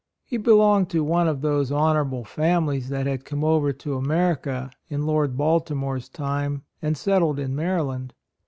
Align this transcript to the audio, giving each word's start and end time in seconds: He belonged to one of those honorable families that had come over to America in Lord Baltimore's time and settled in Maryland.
He 0.25 0.37
belonged 0.37 0.89
to 0.89 1.03
one 1.03 1.27
of 1.27 1.41
those 1.41 1.71
honorable 1.71 2.23
families 2.23 2.89
that 2.89 3.05
had 3.05 3.23
come 3.23 3.43
over 3.43 3.71
to 3.71 3.95
America 3.97 4.71
in 4.89 5.05
Lord 5.05 5.37
Baltimore's 5.37 6.09
time 6.09 6.63
and 6.81 6.97
settled 6.97 7.37
in 7.37 7.55
Maryland. 7.55 8.15